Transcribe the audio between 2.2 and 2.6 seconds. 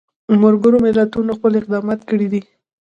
دي.